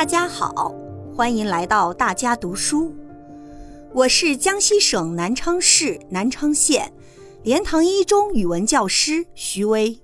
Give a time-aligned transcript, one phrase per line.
[0.00, 0.74] 大家好，
[1.14, 2.96] 欢迎来到大家读书。
[3.92, 6.90] 我是江西省南昌市南昌县
[7.42, 10.00] 莲塘一中语文教师徐威。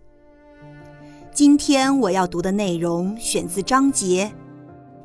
[1.33, 4.31] 今天我要读的内容选自章节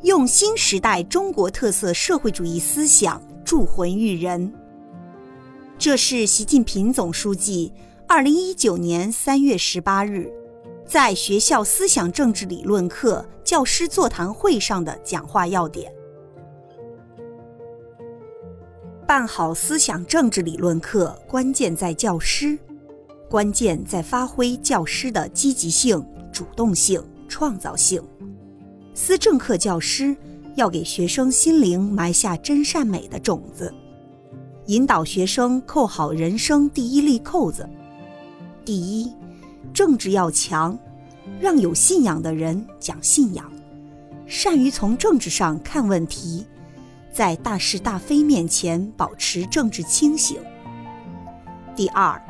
[0.06, 4.52] 《用新时代中国特色社会主义思想铸魂育人》，
[5.78, 7.72] 这是习近平总书记
[8.10, 10.30] 二零一九年三月十八日。
[10.92, 15.90] 在学校思想政治理论课教师座谈会上的讲话要点。
[19.08, 22.60] 办好思想政治理论课，关键在教师，
[23.30, 28.04] 关键在发挥教师的积极性、主动性、创造性。
[28.94, 30.14] 思政课教师
[30.56, 33.74] 要给学生心灵埋下真善美的种子，
[34.66, 37.66] 引导学生扣好人生第一粒扣子。
[38.66, 39.10] 第一。
[39.74, 40.78] 政治要强，
[41.40, 43.52] 让有信仰的人讲信仰，
[44.26, 46.46] 善于从政治上看问题，
[47.12, 50.38] 在大是大非面前保持政治清醒。
[51.76, 52.22] 第二，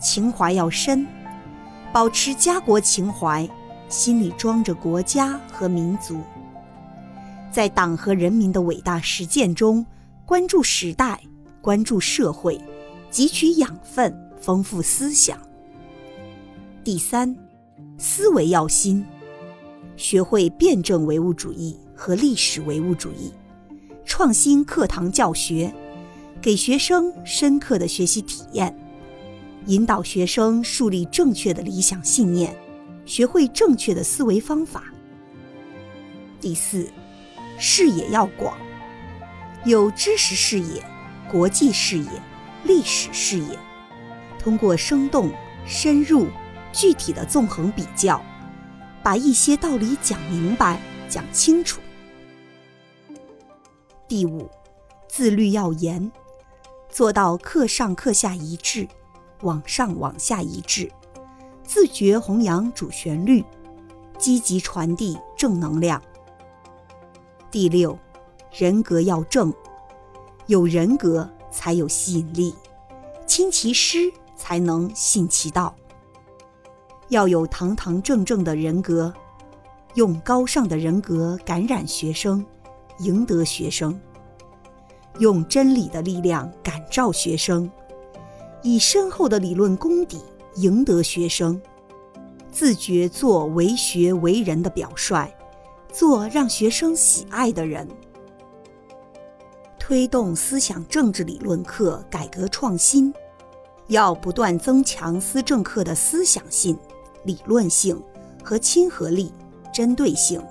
[0.00, 1.06] 情怀要深，
[1.92, 3.48] 保持家国情怀，
[3.88, 6.20] 心里装着国家和民族，
[7.50, 9.84] 在党和人民的伟大实践中
[10.26, 11.20] 关注时代，
[11.62, 12.60] 关注社会，
[13.10, 15.38] 汲取养分，丰富思想。
[16.84, 17.34] 第三，
[17.96, 19.02] 思维要新，
[19.96, 23.32] 学会辩证唯物主义和历史唯物主义，
[24.04, 25.72] 创新课堂教学，
[26.42, 28.76] 给学生深刻的学习体验，
[29.64, 32.54] 引导学生树立正确的理想信念，
[33.06, 34.84] 学会正确的思维方法。
[36.38, 36.86] 第四，
[37.58, 38.58] 视野要广，
[39.64, 40.84] 有知识视野、
[41.32, 42.10] 国际视野、
[42.64, 43.58] 历史视野，
[44.38, 45.30] 通过生动
[45.66, 46.26] 深入。
[46.74, 48.20] 具体的纵横比较，
[49.00, 51.80] 把一些道理讲明白、讲清楚。
[54.08, 54.50] 第五，
[55.08, 56.10] 自律要严，
[56.90, 58.88] 做到课上课下一致，
[59.42, 60.90] 网上网下一致，
[61.62, 63.44] 自觉弘扬主旋律，
[64.18, 66.02] 积极传递正能量。
[67.52, 67.96] 第六，
[68.52, 69.54] 人格要正，
[70.46, 72.52] 有人格才有吸引力，
[73.28, 75.72] 亲其师才能信其道。
[77.14, 79.14] 要有堂堂正正的人格，
[79.94, 82.44] 用高尚的人格感染学生，
[82.98, 83.92] 赢得学生；
[85.20, 87.70] 用真理的力量感召学生，
[88.64, 90.20] 以深厚的理论功底
[90.56, 91.62] 赢得学生。
[92.50, 95.32] 自觉做为学为人的表率，
[95.92, 97.86] 做让学生喜爱的人。
[99.78, 103.14] 推动思想政治理论课改革创新，
[103.86, 106.76] 要不断增强思政课的思想性。
[107.24, 108.00] 理论性
[108.42, 109.32] 和亲和力、
[109.72, 110.42] 针对性，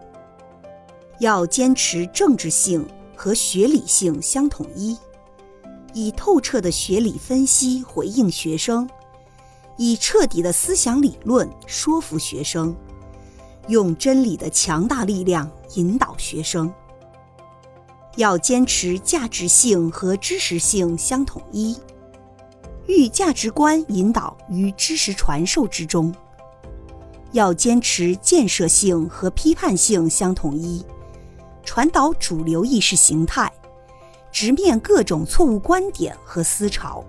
[1.20, 2.86] 要坚持政治性
[3.16, 4.98] 和学理性相统一，
[5.94, 8.90] 以透彻的学理分析回应学生，
[9.78, 12.76] 以彻底的思想理论说服学生，
[13.68, 16.74] 用真理的强大力量引导学生。
[18.16, 21.76] 要坚持价值性和知识性相统一，
[22.86, 26.14] 寓价值观引导于知识传授之中。
[27.34, 30.86] 要坚持建设性和批判性相统一，
[31.64, 33.52] 传导主流意识形态，
[34.32, 37.04] 直面各种错误观点和思潮。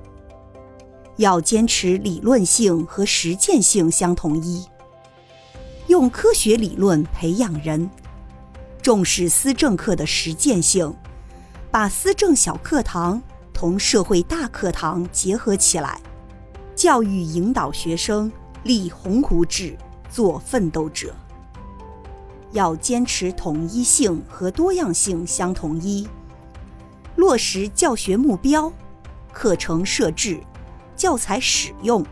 [1.16, 4.66] 要坚持理论性和实践性相统一，
[5.88, 7.88] 用科学理论培养人，
[8.80, 10.92] 重视思政课的实践性，
[11.70, 16.00] 把思政小课堂同社会大课堂结合起来，
[16.74, 19.76] 教育引导学生立鸿鹄志。
[20.14, 21.12] 做奋斗者，
[22.52, 26.06] 要坚持统一性和多样性相统一，
[27.16, 28.72] 落实教学目标、
[29.32, 30.40] 课程设置、
[30.94, 32.06] 教材使用、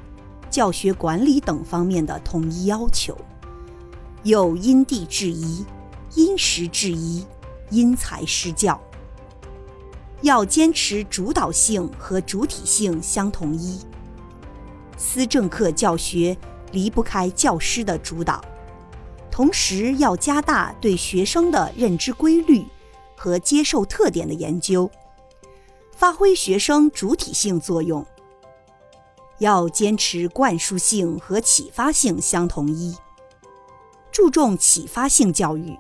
[0.51, 3.17] 教学管理等方面的统一要求，
[4.25, 5.65] 有因地制宜、
[6.17, 7.25] 因时制宜、
[7.71, 8.81] 因材施教。
[10.23, 13.79] 要坚持主导性和主体性相统一，
[14.97, 16.37] 思政课教学。
[16.73, 18.45] 离不开教师的主导，
[19.31, 22.67] 同时要加大对学生的认知规律
[23.17, 24.91] 和接受特点的研究，
[25.95, 28.05] 发挥学生主体性作用。
[29.39, 32.97] 要坚持灌输性和启发性相统一，
[34.13, 35.77] 注重启发性教育，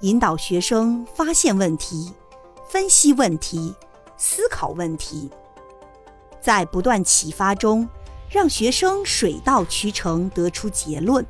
[0.00, 2.14] 引导学生发现问题、
[2.66, 3.74] 分析问题、
[4.16, 5.30] 思考问题，
[6.40, 7.86] 在不断启发中。
[8.28, 11.24] 让学生水到渠成得出结论。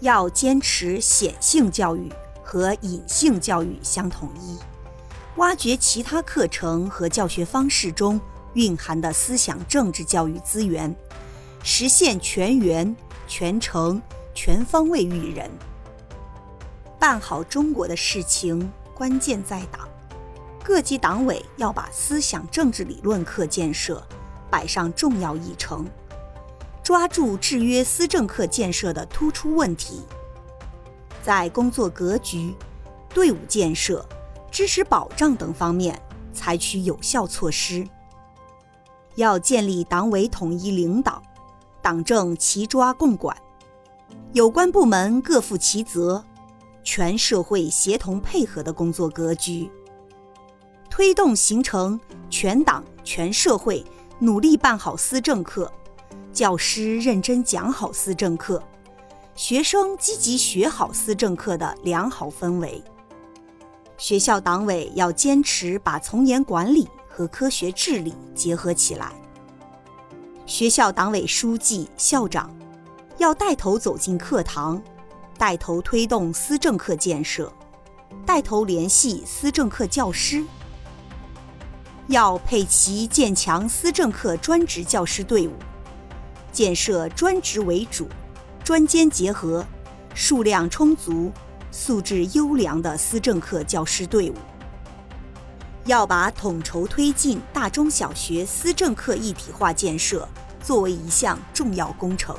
[0.00, 2.10] 要坚持显性教育
[2.42, 4.58] 和隐性教育相统一，
[5.36, 8.18] 挖掘其他课程和教学方式中
[8.54, 10.94] 蕴含的思想政治教育资源，
[11.62, 12.96] 实现全员、
[13.28, 14.00] 全程、
[14.34, 15.50] 全方位育人。
[16.98, 19.88] 办好中国的事情，关键在党。
[20.62, 24.02] 各级党委要把思想政治理论课建设
[24.50, 25.86] 摆上重要议程，
[26.82, 30.02] 抓住制约思政课建设的突出问题。
[31.22, 32.54] 在工作格局、
[33.14, 34.04] 队伍建设、
[34.50, 36.00] 知识保障等方面
[36.32, 37.86] 采取有效措施。
[39.16, 41.22] 要建立党委统一领导、
[41.82, 43.36] 党政齐抓共管、
[44.32, 46.24] 有关部门各负其责、
[46.82, 49.70] 全社会协同配合的工作格局，
[50.88, 52.00] 推动形成
[52.30, 53.84] 全党全社会
[54.22, 55.72] 努力办好思政课，
[56.30, 58.62] 教师认真讲好思政课。
[59.34, 62.84] 学生积极学好思政课的良好氛围。
[63.96, 69.10] 学校党委要坚持把从严管理和科学治理结合起来。
[70.44, 72.54] 学校党委书记、校长
[73.16, 74.82] 要带头走进课堂，
[75.38, 77.50] 带头推动思政课建设，
[78.26, 80.44] 带头联系思政课教师。
[82.10, 85.52] 要配齐建强思政课专职教师队伍，
[86.50, 88.08] 建设专职为主。
[88.64, 89.64] 专兼结合、
[90.12, 91.30] 数量充足、
[91.70, 94.34] 素质优良的思政课教师队伍，
[95.84, 100.28] 要把统筹推进大中小学思政课一体化建设
[100.60, 102.36] 作为一项重要工程。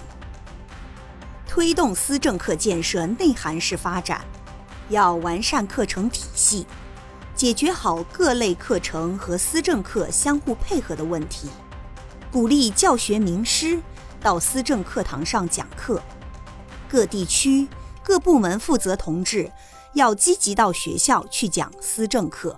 [1.47, 4.21] 推动思政课建设内涵式发展，
[4.89, 6.65] 要完善课程体系，
[7.41, 11.49] 解决好各类课程和思政课相互配合的问题，
[12.31, 13.81] 鼓励教学名师
[14.21, 15.99] 到思政课堂上讲课。
[16.87, 17.67] 各地区、
[18.03, 19.51] 各部门负责同志
[19.95, 22.55] 要积极到学校去讲思政课。